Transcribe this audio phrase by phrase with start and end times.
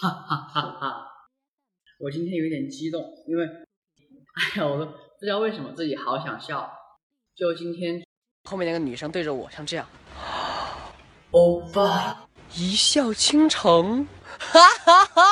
[0.00, 1.06] 哈哈哈哈
[1.98, 3.44] 我今天有点激动因为
[4.34, 6.72] 哎呀我都不知道为什么自己好想笑。
[7.36, 8.02] 就今天
[8.48, 9.86] 后面那个女生对着我像这样
[11.32, 14.06] 欧巴一笑倾城。
[14.38, 15.29] 哈哈哈